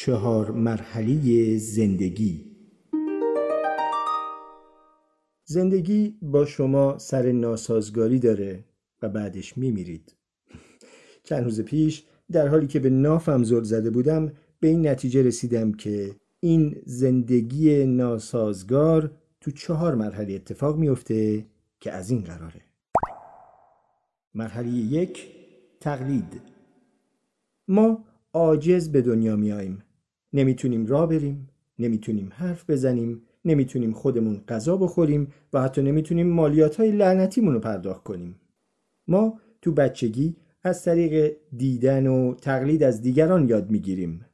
[0.00, 2.44] چهار مرحله زندگی.
[5.44, 8.64] زندگی با شما سر ناسازگاری داره
[9.02, 10.16] و بعدش میمیرید.
[11.24, 15.72] چند روز پیش در حالی که به نافم زل زده بودم به این نتیجه رسیدم
[15.72, 19.10] که این زندگی ناسازگار
[19.40, 21.46] تو چهار مرحله اتفاق میفته
[21.80, 22.62] که از این قراره.
[24.34, 25.28] مرحله یک
[25.80, 26.40] تقلید.
[27.68, 29.82] ما عاجز به دنیا میاییم.
[30.32, 36.90] نمی‌تونیم راه بریم نمی‌تونیم حرف بزنیم نمی‌تونیم خودمون غذا بخوریم و حتی نمی‌تونیم مالیات های
[36.90, 38.40] لعنتیمون رو پرداخت کنیم.
[39.08, 44.24] ما تو بچگی از طریق دیدن و تقلید از دیگران یاد می‌گیریم.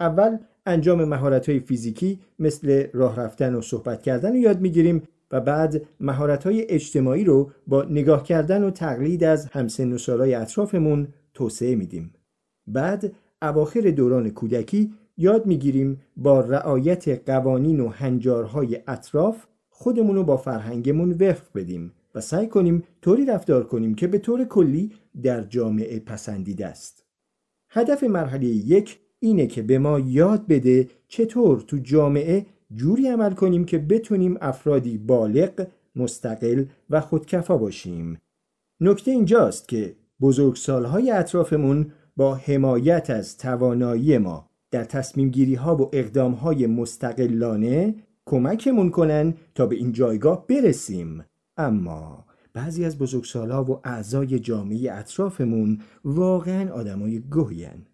[0.00, 5.40] اول انجام مهارت های فیزیکی مثل راه رفتن و صحبت کردن رو یاد می‌گیریم و
[5.40, 11.08] بعد مهارت های اجتماعی رو با نگاه کردن و تقلید از همسن و سالای اطرافمون
[11.34, 12.14] توسعه میدیم.
[12.66, 20.36] بعد اواخر دوران کودکی یاد می‌گیریم با رعایت قوانین و هنجارهای اطراف خودمون رو با
[20.36, 24.92] فرهنگمون وفق بدیم و سعی کنیم طوری رفتار کنیم که به طور کلی
[25.22, 27.04] در جامعه پسندیده است.
[27.70, 33.64] هدف مرحله یک اینه که به ما یاد بده چطور تو جامعه جوری عمل کنیم
[33.64, 38.18] که بتونیم افرادی بالغ، مستقل و خودکفا باشیم.
[38.80, 45.90] نکته اینجاست که بزرگسالهای اطرافمون با حمایت از توانایی ما در تصمیم گیری ها و
[45.92, 47.94] اقدام های مستقلانه
[48.26, 51.24] کمکمون کنن تا به این جایگاه برسیم.
[51.56, 57.86] اما بعضی از بزرگسالها و اعضای جامعه اطرافمون واقعا آدمای گوهین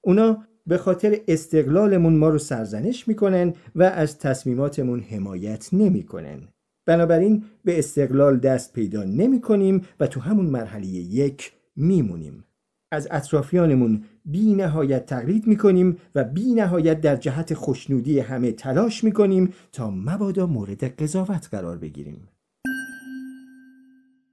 [0.00, 6.48] اونا به خاطر استقلالمون ما رو سرزنش می‌کنن و از تصمیماتمون حمایت نمی‌کنن.
[6.86, 12.44] بنابراین به استقلال دست پیدا نمی کنیم و تو همون مرحله یک میمونیم.
[12.92, 19.52] از اطرافیانمون بی نهایت تقلید می‌کنیم و بی نهایت در جهت خوشنودی همه تلاش می‌کنیم
[19.72, 22.28] تا مبادا مورد قضاوت قرار بگیریم.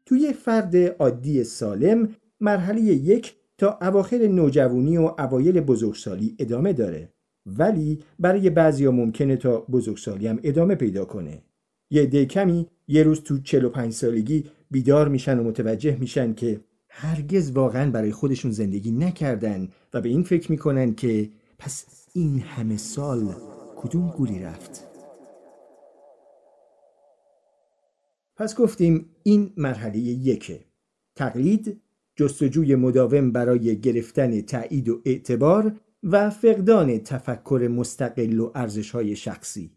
[0.05, 7.09] توی فرد عادی سالم مرحله یک تا اواخر نوجوانی و اوایل بزرگسالی ادامه داره
[7.45, 11.41] ولی برای بعضیا ممکنه تا بزرگسالی هم ادامه پیدا کنه.
[11.91, 17.51] یه عده کمی یه روز تو 45 سالگی بیدار میشن و متوجه میشن که هرگز
[17.51, 23.35] واقعا برای خودشون زندگی نکردن و به این فکر می‌کنن که پس این همه سال
[23.77, 24.87] کدوم گوری رفت؟
[28.35, 30.65] پس گفتیم این مرحله یکه.
[31.15, 31.81] تقلید
[32.15, 39.71] جستجوی مداوم برای گرفتن تایید و اعتبار و فقدان تفکر مستقل و ارزشهای شخصی.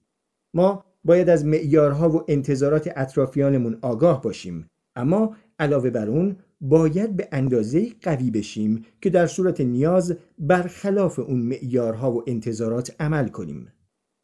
[0.54, 4.66] ما باید از معیارها و انتظارات اطرافیانمون آگاه باشیم.
[4.96, 11.38] اما علاوه بر اون باید به اندازه قوی بشیم که در صورت نیاز برخلاف اون
[11.38, 13.72] معیارها و انتظارات عمل کنیم.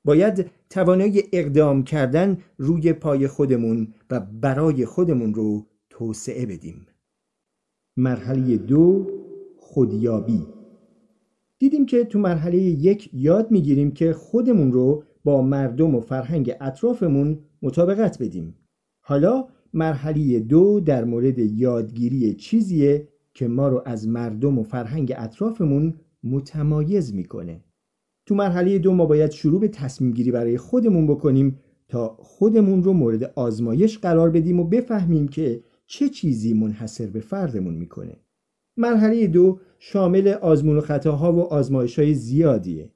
[0.05, 6.87] باید توانایی اقدام کردن روی پای خودمون و برای خودمون رو توسعه بدیم.
[7.97, 9.07] مرحله دو
[9.57, 10.47] خودیابی
[11.59, 17.39] دیدیم که تو مرحله یک یاد می‌گیریم که خودمون رو با مردم و فرهنگ اطرافمون
[17.63, 18.55] مطابقت بدیم.
[19.01, 25.95] حالا مرحله دو در مورد یادگیری چیزیه که ما رو از مردم و فرهنگ اطرافمون
[26.25, 27.65] متمایز می‌کنه.
[28.27, 32.93] تو مرحله دو ما باید شروع به تصمیم گیری برای خودمون بکنیم تا خودمون رو
[32.93, 38.17] مورد آزمایش قرار بدیم و بفهمیم که چه چیزی منحصر به فردمون می‌کنه.
[38.77, 42.91] مرحله دو شامل آزمون و خطاها و آزمایش های زیادیه.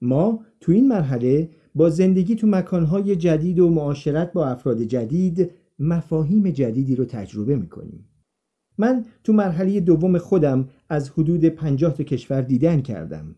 [0.00, 5.50] ما تو این مرحله با زندگی تو مکانهای جدید و معاشرت با افراد جدید
[5.82, 8.08] مفاهیم جدیدی رو تجربه می‌کنیم
[8.78, 13.36] من تو مرحله دوم خودم از حدود پنجاه تا کشور دیدن کردم.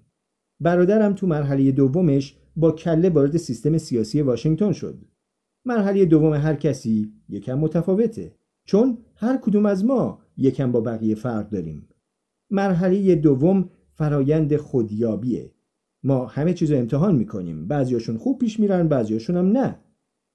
[0.60, 5.04] برادرم تو مرحله دومش با کله وارد سیستم سیاسی واشنگتن شد.
[5.64, 8.34] مرحله دوم هر کسی یکم متفاوته
[8.64, 11.88] چون هر کدوم از ما یکم با بقیه فرق داریم.
[12.50, 15.50] مرحله دوم فرایند خودیابیه.
[16.02, 17.68] ما همه چیز امتحان می‌کنیم.
[17.68, 19.78] بعضیاشون خوب پیش میرن بعضیاشون هم نه.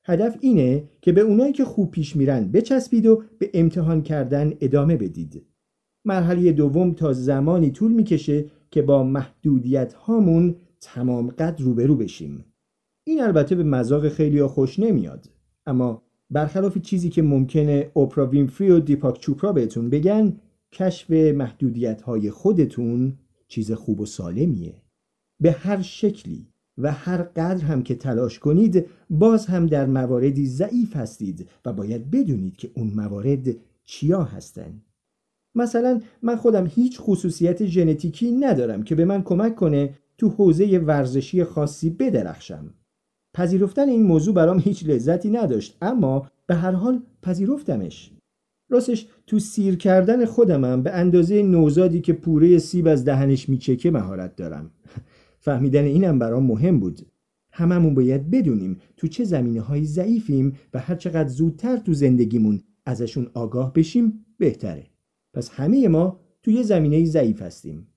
[0.09, 4.97] هدف اینه که به اونایی که خوب پیش میرن بچسبید و به امتحان کردن ادامه
[4.97, 5.45] بدید.
[6.05, 12.45] مرحله دوم تا زمانی طول می‌کشه که با محدودیت هامون تمام قد روبرو بشیم.
[13.03, 15.29] این البته به مذاق خیلی خوش نمیاد.
[15.65, 20.37] اما برخلاف چیزی که ممکنه اوپرا وینفری و دیپاک چوپرا بهتون بگن
[20.71, 23.17] کشف محدودیت های خودتون
[23.47, 24.81] چیز خوب و سالمیه.
[25.41, 26.48] به هر شکلی
[26.79, 32.11] و هر قدر هم که تلاش کنید باز هم در مواردی ضعیف هستید و باید
[32.11, 33.47] بدونید که اون موارد
[33.85, 34.85] چیا هستند.
[35.55, 41.43] مثلا من خودم هیچ خصوصیت ژنتیکی ندارم که به من کمک کنه تو حوزه ورزشی
[41.43, 42.73] خاصی بدرخشم.
[43.33, 48.11] پذیرفتن این موضوع برام هیچ لذتی نداشت اما به هر حال پذیرفتمش.
[48.69, 54.35] راستش تو سیر کردن خودمم به اندازه نوزادی که پوره سیب از دهنش میچکه مهارت
[54.35, 54.71] دارم.
[55.39, 57.01] فهمیدن اینم برام مهم بود.
[57.51, 63.27] هممون باید بدونیم تو چه زمینه های ضعیفیم و هر چقدر زودتر تو زندگیمون ازشون
[63.33, 64.87] آگاه بشیم بهتره.
[65.33, 67.87] پس همه ما توی یه زمینه ضعیف هستیم.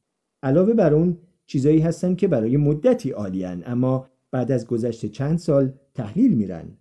[0.43, 5.73] علاوه بر اون چیزایی هستن که برای مدتی عالیان اما بعد از گذشت چند سال
[5.95, 6.79] تحلیل میرن.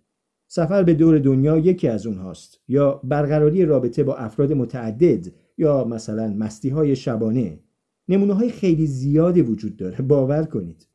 [0.48, 2.60] سفر به دور دنیا یکی از اونهاست.
[2.68, 5.26] یا برقراری رابطه با افراد متعدد
[5.58, 7.58] یا مثلا مستی های شبانه.
[8.08, 10.02] نمونه های خیلی زیادی وجود داره.
[10.02, 10.88] باور کنید.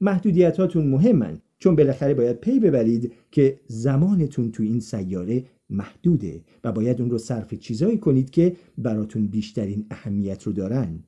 [0.00, 1.42] محدودیت هاتون مهمن.
[1.58, 7.18] چون بالاخره باید پی ببرید که زمانتون تو این سیاره محدوده و باید اون رو
[7.18, 11.04] صرف چیزایی کنید که براتون بیشترین اهمیت رو دارن.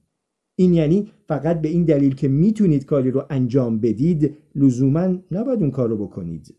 [0.57, 5.71] این یعنی فقط به این دلیل که می‌تونید کاری رو انجام بدید لزوما نباید اون
[5.71, 6.55] کار رو بکنید.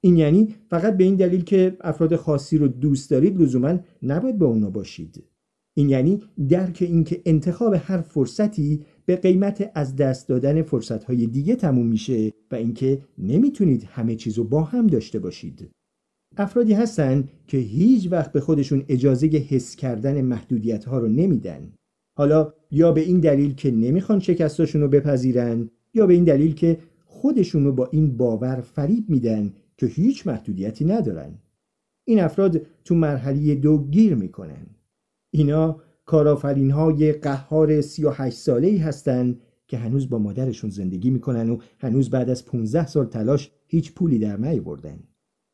[0.00, 4.46] این یعنی فقط به این دلیل که افراد خاصی رو دوست دارید لزوما نباید با
[4.46, 5.24] اونا باشید.
[5.78, 11.86] این یعنی درک اینکه انتخاب هر فرصتی به قیمت از دست دادن فرصتهای دیگه تموم
[11.86, 15.70] میشه و اینکه نمی‌تونید همه چیزو با هم داشته باشید.
[16.36, 21.72] افرادی هستن که هیچ وقت به خودشون اجازه حس کردن محدودیت ها رو نمیدن.
[22.18, 26.78] حالا یا به این دلیل که نمی‌خوان شکستاشون رو بپذیرن یا به این دلیل که
[27.04, 31.38] خودشون رو با این باور فریب میدن که هیچ محدودیتی ندارن.
[32.04, 34.66] این افراد تو مرحله دو گیر می‌کنن.
[35.36, 39.38] اینا کارافرین های قهار 38 ساله ای هستن
[39.68, 44.18] که هنوز با مادرشون زندگی می‌کنن و هنوز بعد از 15 سال تلاش هیچ پولی
[44.18, 44.98] در بردن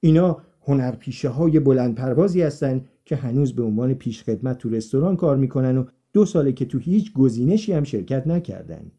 [0.01, 5.79] اینا هنرپیشه های بلند پروازی هستن که هنوز به عنوان پیشخدمت تو رستوران کار می‌کنن
[5.79, 8.91] و دو ساله که تو هیچ گزینشی هم شرکت نکردن.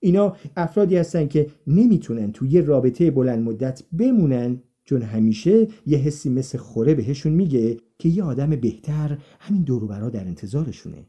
[0.00, 6.30] اینا افرادی هستن که نمی‌تونن تو یه رابطه بلند مدت بمونن چون همیشه یه حسی
[6.30, 11.06] مثل خوره بهشون میگه که یه آدم بهتر همین دوروبرا در انتظارشونه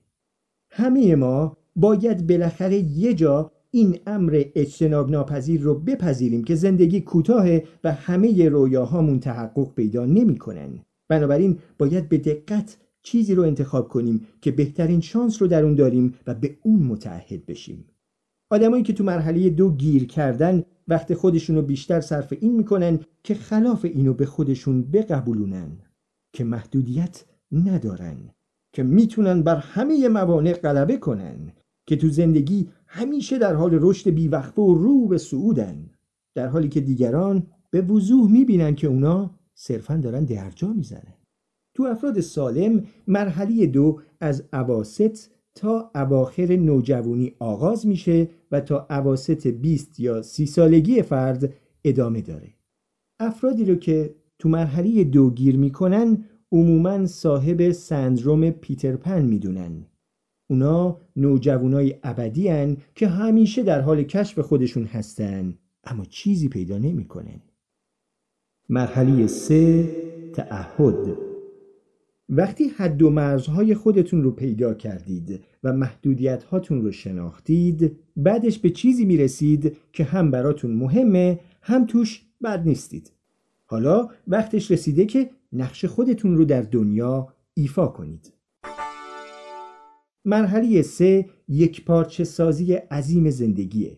[0.71, 7.63] همه ما باید بالاخره یه جا این امر اجتناب ناپذیر رو بپذیریم که زندگی کوتاهه
[7.83, 10.79] و همه رویاهامون تحقق پیدا نمی‌کنن.
[11.09, 16.13] بنابراین باید به دقت چیزی رو انتخاب کنیم که بهترین شانس رو در اون داریم
[16.27, 17.85] و به اون متعهد بشیم.
[18.49, 23.33] آدمایی که تو مرحله دو گیر کردن وقت خودشون رو بیشتر صرف این می‌کنن که
[23.33, 25.71] خلاف اینو به خودشون بقبولونن
[26.33, 28.17] که محدودیت ندارن
[28.73, 31.53] که می‌تونن بر همه موانع غلبه کنن
[31.87, 35.89] که تو زندگی همیشه در حال رشد بیوقفه و رو به صعودن
[36.35, 41.13] در حالی که دیگران به وضوح می‌بینن که اونا صرفا دارن درجا می‌زنن.
[41.75, 49.47] تو افراد سالم مرحله دو از عواست تا اواخر نوجوانی آغاز میشه و تا عواست
[49.47, 51.53] 20 یا سی سالگی فرد
[51.83, 52.53] ادامه داره.
[53.19, 59.85] افرادی رو که تو مرحله دو گیر می‌کنن عموما صاحب سندروم پیتر پن می‌دونن.
[60.49, 67.41] اونا نوجوانای ابدی هن که همیشه در حال کشف خودشون هستن اما چیزی پیدا نمی‌کنن.
[68.69, 69.89] مرحله سه
[70.33, 71.28] تعهد.
[72.31, 78.69] وقتی حد و مرزهای خودتون رو پیدا کردید و محدودیت هاتون رو شناختید بعدش به
[78.69, 83.11] چیزی می‌رسید که هم براتون مهمه هم توش بد نیستید.
[83.65, 88.33] حالا وقتش رسیده که نقش خودتون رو در دنیا ایفا کنید.
[90.25, 93.97] مرحله سه یک پارچه سازی عظیم زندگیه.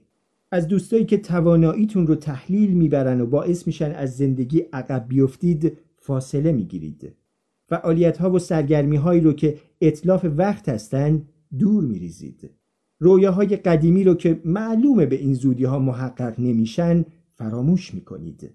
[0.51, 6.51] از دوستایی که تواناییتون رو تحلیل می‌برن و باعث میشن از زندگی عقب بیفتید فاصله
[6.51, 7.13] می‌گیرید.
[7.71, 11.21] فعالیت ها و سرگرمی هایی رو که اطلاف وقت هستن
[11.59, 12.49] دور میریزید.
[12.99, 18.49] رویاهای قدیمی رو که معلومه به این زودی ها محقق نمیشن فراموش می‌کنید.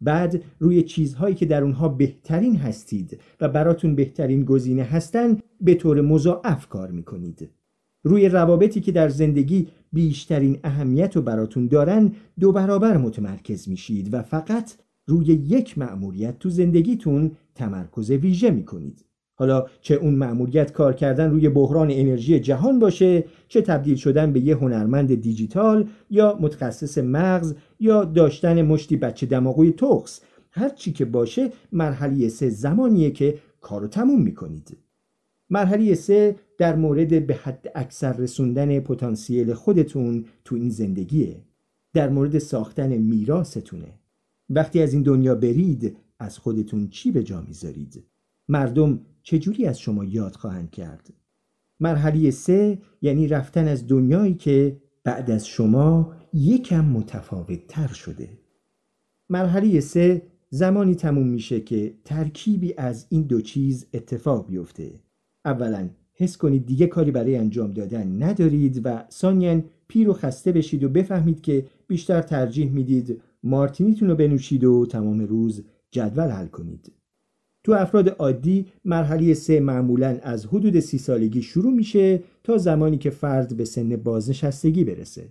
[0.00, 6.00] بعد روی چیزهایی که در اونها بهترین هستید و براتون بهترین گزینه هستن به طور
[6.00, 7.50] مضاعف کار می‌کنید.
[8.02, 14.22] روی روابطی که در زندگی بیشترین اهمیت رو براتون دارن دو برابر متمرکز میشید و
[14.22, 14.72] فقط
[15.06, 19.04] روی یک مأموریت تو زندگیتون تمرکز ویژه می‌کنید.
[19.34, 24.40] حالا چه اون مأموریت کار کردن روی بحران انرژی جهان باشه چه تبدیل شدن به
[24.40, 30.20] یه هنرمند دیجیتال یا متخصص مغز یا داشتن مشتی بچه دماغوی تخس
[30.50, 34.76] هر چی که باشه مرحله سه زمانیه که کارو تموم می‌کنید.
[35.50, 41.36] مرحله سه در مورد به حد اکثر رسوندن پتانسیل خودتون تو این زندگیه.
[41.92, 43.88] در مورد ساختن میراستونه
[44.50, 48.04] وقتی از این دنیا برید از خودتون چی به جا می‌ذارید؟
[48.48, 51.12] مردم چجوری از شما یاد خواهند کرد؟
[51.80, 58.28] مرحله سه یعنی رفتن از دنیایی که بعد از شما یکم متفاوت تر شده.
[59.30, 65.00] مرحله سه زمانی تموم میشه که ترکیبی از این دو چیز اتفاق بیفته.
[65.44, 70.84] اولا حس کنید دیگه کاری برای انجام دادن ندارید و ثانیا پیر و خسته بشید
[70.84, 76.92] و بفهمید که بیشتر ترجیح می‌دید مارتینیتون رو بنوشید و تمام روز جدول حل کنید.
[77.64, 83.10] تو افراد عادی مرحله سه معمولا از حدود سی سالگی شروع میشه تا زمانی که
[83.10, 85.28] فرد به سن بازنشستگی برسه.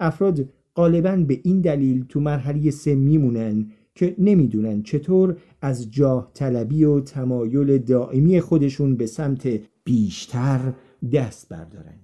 [0.00, 6.84] افراد غالبا به این دلیل تو مرحله سه میمونن که نمی‌دونن چطور از جاه طلبی
[6.84, 10.72] و تمایل دائمی خودشون به سمت بیشتر
[11.12, 11.98] دست بردارن.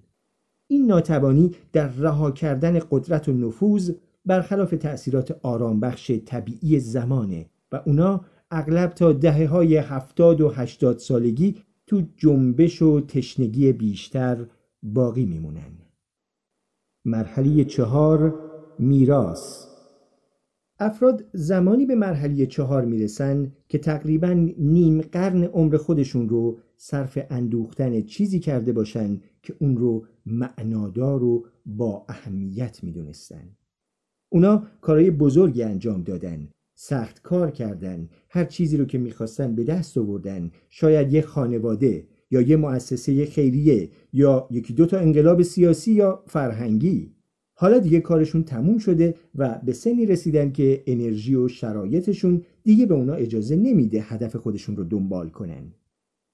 [0.66, 3.90] این ناتوانی در رها کردن قدرت و نفوذ
[4.26, 11.56] برخلاف تأثیرات آرامبخش طبیعی زمانه و اونا اغلب تا دهه های هفتاد و هشتاد سالگی
[11.86, 14.46] تو جنبش و تشنگی بیشتر
[14.82, 15.72] باقی میمونن.
[17.04, 18.34] مرحله چهار
[18.78, 19.68] میراس
[20.78, 28.00] افراد زمانی به مرحله چهار می‌رسن که تقریبا نیم قرن عمر خودشون رو صرف اندوختن
[28.00, 33.56] چیزی کرده باشن که اون رو معنادار و با اهمیت می‌دونستن.
[34.28, 36.48] اونا کارهای بزرگی انجام دادن.
[36.74, 38.08] سخت کار کردن.
[38.28, 40.50] هر چیزی رو که می‌خواستن به دست آوردن.
[40.70, 47.14] شاید یه خانواده یا یه مؤسسه خیریه یا یکی دو تا انقلاب سیاسی یا فرهنگی.
[47.54, 52.94] حالا دیگه کارشون تموم شده و به سنی رسیدن که انرژی و شرایطشون دیگه به
[52.94, 55.74] اونا اجازه نمیده هدف خودشون رو دنبال کنن.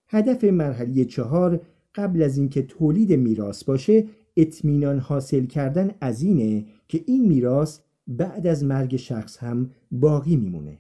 [0.08, 1.60] هدف مرحله چهار
[1.94, 4.04] قبل از اینکه تولید میراث باشه
[4.36, 10.78] اطمینان حاصل کردن از اینه که این میراث بعد از مرگ شخص هم باقی میمونه.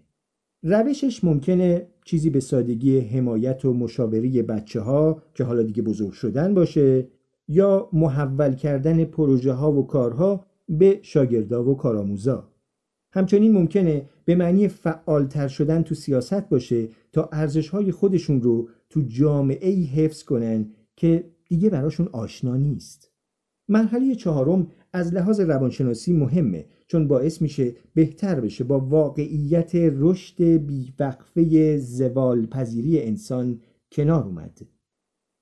[0.62, 6.54] روشش ممکنه چیزی به سادگی حمایت و مشاوری بچه ها که حالا دیگه بزرگ شدن
[6.54, 7.08] باشه
[7.48, 12.48] یا محول کردن پروژه ها و کارها به شاگردا و کارآموزا.
[13.12, 19.02] همچنین ممکنه به معنی فعالتر شدن تو سیاست باشه تا ارزش های خودشون رو تو
[19.02, 23.10] جامعه ای حفظ کنن که دیگه براشون آشنا نیست.
[23.68, 31.78] مرحله چهارم از لحاظ روانشناسی مهمه چون باعث میشه بهتر بشه با واقعیت رشد بیوقفه
[31.78, 33.60] زوال پذیری انسان
[33.92, 34.60] کنار اومد.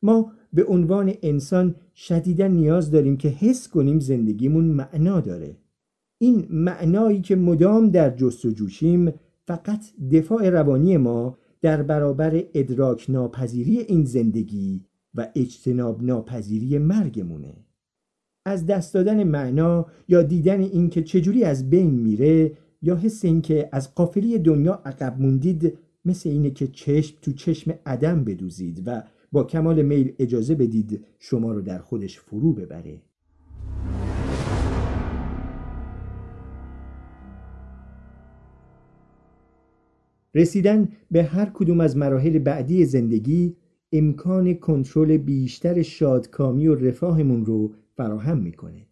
[0.02, 5.56] ما به عنوان انسان شدیدا نیاز داریم که حس کنیم زندگیمون معنا داره.
[6.18, 9.12] این معنایی که مدام در جستجوشیم
[9.46, 17.67] فقط دفاع روانی ما در برابر ادراک ناپذیری این زندگی و اجتناب ناپذیری مرگمونه.
[18.48, 22.52] از دست دادن معنا یا دیدن اینکه چجوری از بین میره
[22.82, 28.24] یا حس اینکه از قافلی دنیا عقب موندید مثل اینه که چشم تو چشم عدم
[28.24, 29.02] بدوزید و
[29.32, 32.98] با کمال میل اجازه بدید شما رو در خودش فرو ببره.
[40.34, 43.56] رسیدن به هر کدوم از مراحل بعدی زندگی
[43.92, 48.86] امکان کنترل بیشتر شادکامی و رفاهمون رو فراهم می‌کنه.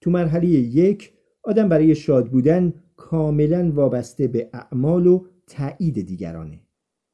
[0.00, 1.12] تو مرحله یک
[1.42, 6.60] آدم برای شاد بودن کاملا وابسته به اعمال و تایید دیگرانه.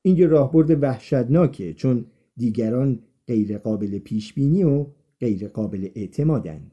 [0.02, 4.86] این یه راهبرد وحشتناکه چون دیگران غیر قابل پیش بینی و
[5.20, 6.70] غیر قابل اعتمادن.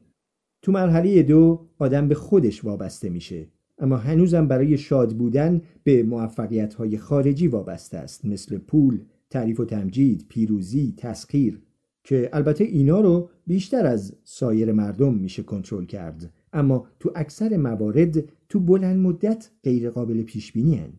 [0.62, 3.46] تو مرحله دو آدم به خودش وابسته میشه
[3.78, 9.00] اما هنوزم برای شاد بودن به موفقیت های خارجی وابسته است مثل پول،
[9.30, 11.62] تعریف و تمجید، پیروزی، تسخیر.
[12.04, 18.24] که البته اینا رو بیشتر از سایر مردم میشه کنترل کرد اما تو اکثر موارد
[18.48, 20.92] تو بلند مدت غیر قابل پیش بینی هن.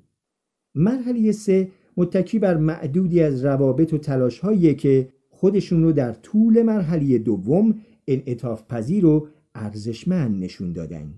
[0.75, 4.41] مرحله سه متکی بر معدودی از روابط و تلاش
[4.77, 7.75] که خودشون رو در طول مرحله دوم
[8.07, 11.13] انعطاف پذیر و ارزشمند نشون دادن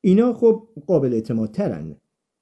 [0.00, 1.96] اینا خب قابل اعتماد ترن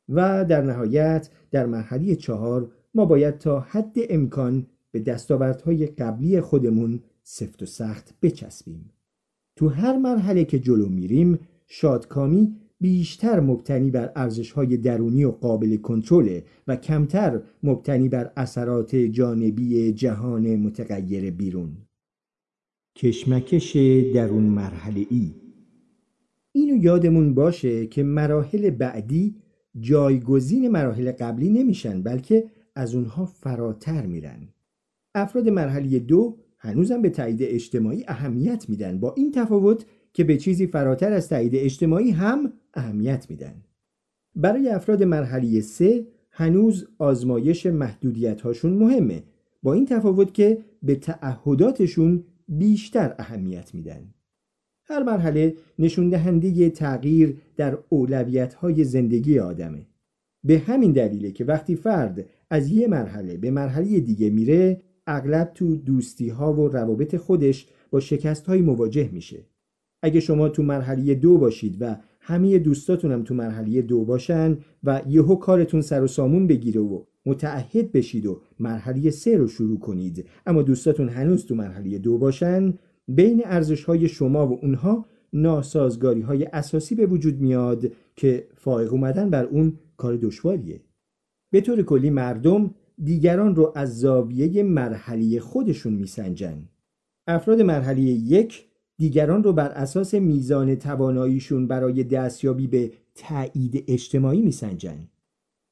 [0.09, 7.01] و در نهایت در مرحله چهار ما باید تا حد امکان به دستاوردهای قبلی خودمون
[7.23, 8.91] سفت و سخت بچسبیم.
[9.57, 16.41] تو هر مرحله که جلو میریم شادکامی بیشتر مبتنی بر ارزشهای درونی و قابل کنترل
[16.67, 21.77] و کمتر مبتنی بر اثرات جانبی جهان متغیر بیرون.
[22.97, 23.77] کشمکش
[24.15, 25.35] درون مرحله ای
[26.53, 29.35] اینو یادمون باشه که مراحل بعدی
[29.81, 34.49] جایگزین مراحل قبلی نمیشن بلکه از اونها فراتر میرن.
[35.17, 39.01] افراد مرحله دو هنوزم به تایید اجتماعی اهمیت میدن.
[39.01, 43.55] با این تفاوت که به چیزی فراتر از تایید اجتماعی هم اهمیت میدن.
[44.35, 49.23] برای افراد مرحله سه هنوز آزمایش محدودیت هاشون مهمه.
[49.63, 54.15] با این تفاوت که به تعهداتشون بیشتر اهمیت میدن.
[54.85, 59.87] هر مرحله نشون دهنده تغییر در اولویت های زندگی آدمه.
[60.45, 65.77] به همین دلیله که وقتی فرد از یه مرحله به مرحله دیگه میره اغلب تو
[65.77, 69.47] دوستی ها و روابط خودش با شکست های مواجه میشه.
[70.03, 75.03] اگه شما تو مرحله دو باشید و همه دوستاتون هم تو مرحله دو باشن و
[75.09, 80.29] یهو کارتون سر و سامون بگیره و متعهد بشید و مرحله سه رو شروع کنید
[80.47, 82.75] اما دوستاتون هنوز تو مرحله دو باشن
[83.09, 89.31] بین ارزش های شما و اونها ناسازگاری های اساسی به وجود میاد که فائق اومدن
[89.31, 90.81] بر اون کار دشواریه.
[91.53, 96.69] به طور کلی مردم دیگران رو از زاویه مرحله خودشون میسنجن.
[97.27, 98.67] افراد مرحله یک
[98.99, 105.09] دیگران رو بر اساس میزان تواناییشون برای دستیابی به تایید اجتماعی میسنجن.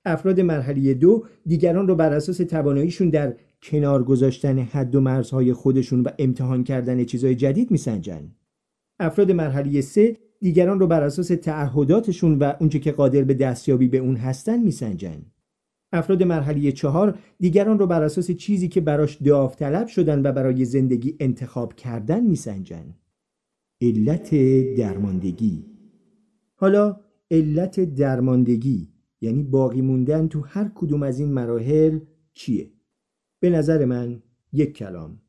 [0.04, 6.00] افراد مرحله دو دیگران رو بر اساس تواناییشون در کنار گذاشتن حد و مرزهای خودشون
[6.00, 8.30] و امتحان کردن چیزهای جدید میسنجن.
[9.00, 13.98] افراد مرحله سه دیگران رو بر اساس تعهداتشون و اونچه که قادر به دستیابی به
[13.98, 15.22] اون هستن میسنجن.
[15.94, 21.16] افراد مرحله چهار دیگران رو بر اساس چیزی که براش داوطلب شدن و برای زندگی
[21.20, 22.94] انتخاب کردن میسنجن
[23.80, 24.34] علت
[24.76, 25.64] درماندگی
[26.54, 28.88] حالا علت درماندگی
[29.20, 32.00] یعنی باقی موندن تو هر کدوم از این مراحل
[32.32, 32.70] چیه؟
[33.40, 34.22] به نظر من
[34.52, 35.20] یک کلام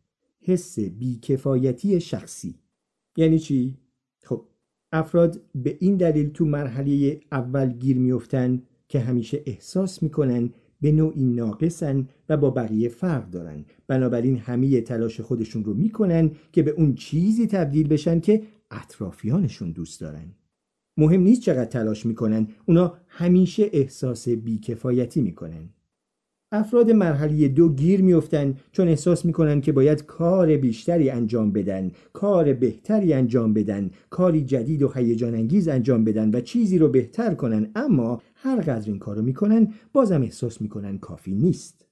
[0.41, 2.59] حس بیکفایتی شخصی
[3.17, 3.77] یعنی چی؟
[4.23, 4.45] خب
[4.91, 10.49] افراد به این دلیل تو مرحله اول گیر میفتن که همیشه احساس می‌کنن
[10.81, 13.65] به نوعی ناقصن و با بقیه فرق دارن.
[13.87, 20.01] بنابراین همه تلاش خودشون رو می‌کنن که به اون چیزی تبدیل بشن که اطرافیانشون دوست
[20.01, 20.31] دارن.
[20.97, 25.69] مهم نیست چقدر تلاش می‌کنن اونا همیشه احساس بیکفایتی می‌کنن.
[26.51, 32.53] افراد مرحله دو گیر میفتن چون احساس می‌کنن که باید کار بیشتری انجام بدن کار
[32.53, 37.71] بهتری انجام بدن کاری جدید و هیجان انگیز انجام بدن و چیزی رو بهتر کنن.
[37.75, 41.85] اما هر قدر این کارو می‌کنن بازم احساس می‌کنن کافی نیست.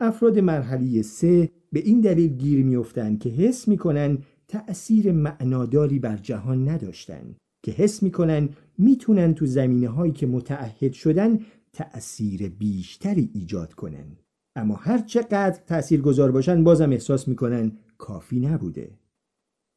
[0.00, 6.68] افراد مرحله سه به این دلیل گیر میفتن که حس می‌کنن تأثیر معناداری بر جهان
[6.68, 8.48] نداشتن که حس می‌کنن
[8.78, 11.38] می‌تونن تو زمینه هایی که متعهد شدن
[11.72, 14.16] تأثیر بیشتری ایجاد کنن.
[14.56, 18.90] اما هر چقدر تأثیر گذار باشن بازم احساس می‌کنن کافی نبوده.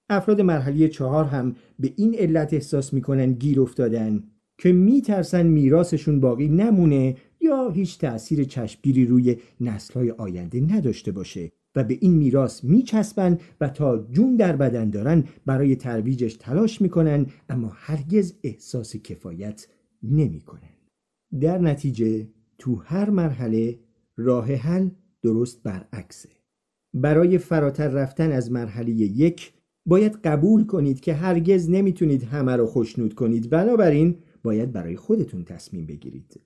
[0.10, 4.24] افراد مرحله چهار هم به این علت احساس می‌کنن گیر افتادن
[4.58, 11.84] که میترسن میراثشون باقی نمونه یا هیچ تأثیر چشمگیری روی نسلهای آینده نداشته باشه و
[11.84, 17.72] به این میراث میچسبن و تا جون در بدن دارن برای ترویجش تلاش می‌کنن اما
[17.76, 19.68] هرگز احساس کفایت
[20.04, 20.71] نمی‌کنن.
[21.40, 23.80] در نتیجه تو هر مرحله
[24.18, 24.90] راه حل
[25.22, 26.30] درست برعکسه.
[26.94, 29.54] برای فراتر رفتن از مرحله یک
[29.86, 33.50] باید قبول کنید که هرگز نمی‌تونید همه رو خوشنود کنید.
[33.50, 36.42] بنابراین باید برای خودتون تصمیم بگیرید.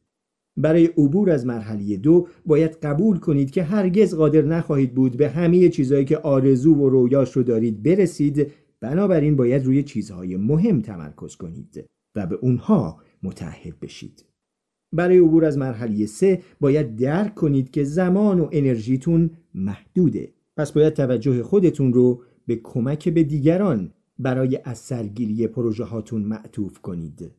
[0.58, 5.70] برای عبور از مرحله دو باید قبول کنید که هرگز قادر نخواهید بود به همه
[5.70, 8.52] چیزهایی که آرزو و رویاش رو دارید برسید.
[8.80, 14.26] بنابراین باید روی چیزهای مهم تمرکز کنید و به اونها متحد بشید.
[14.96, 20.34] برای عبور از مرحله سه باید درک کنید که زمان و انرژیتون محدوده.
[20.58, 26.80] پس باید توجه خودتون رو به کمک به دیگران برای از سرگیری پروژه هاتون معطوف
[26.80, 27.32] کنید.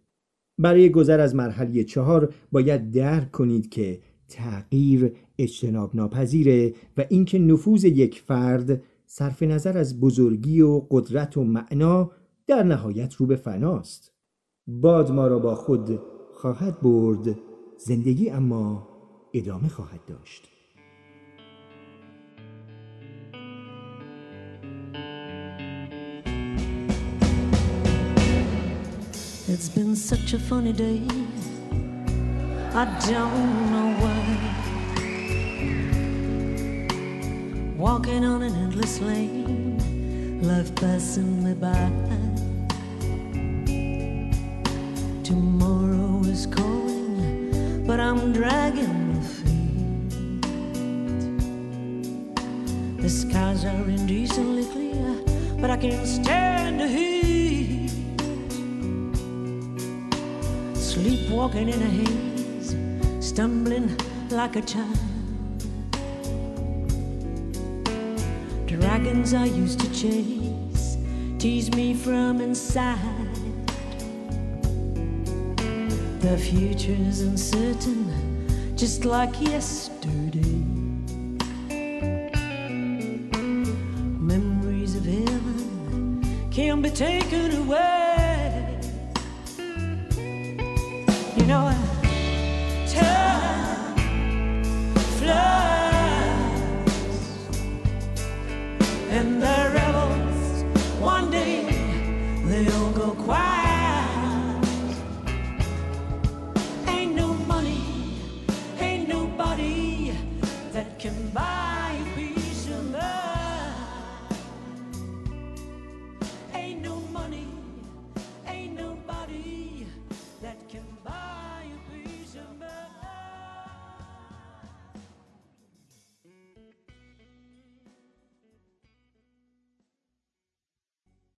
[0.58, 7.84] برای گذر از مرحله چهار باید درک کنید که تغییر اجتناب ناپذیره و اینکه نفوذ
[7.84, 12.10] یک فرد صرف نظر از بزرگی و قدرت و معنا
[12.46, 14.12] در نهایت رو به فناست.
[14.66, 16.00] باد ما را با خود
[16.36, 17.38] خواهد برد
[17.78, 18.88] زندگی اما
[19.34, 20.48] ادامه خواهد داشت
[29.48, 31.00] It's been such a funny day.
[32.82, 34.22] I don't know why.
[37.84, 39.78] Walking on an endless lane,
[40.50, 41.90] life passing me by.
[45.28, 45.95] Tomorrow
[46.36, 50.52] is calling, but I'm dragging my feet.
[53.02, 55.08] The skies are indecently clear,
[55.60, 57.90] but I can't stand the heat.
[60.74, 62.76] sleepwalking in a haze,
[63.20, 63.88] stumbling
[64.30, 64.98] like a child.
[68.66, 70.98] Dragons I used to chase
[71.38, 73.15] tease me from inside.
[76.20, 80.40] The future's uncertain, just like yesterday.
[84.18, 87.95] Memories of heaven can't be taken away.